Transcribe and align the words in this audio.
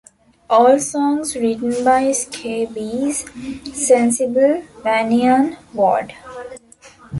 All 0.49 0.79
songs 0.79 1.35
written 1.35 1.83
by 1.85 2.11
Scabies, 2.13 3.23
Sensible, 3.71 4.63
Vanian, 4.81 5.57
Ward. 5.75 6.15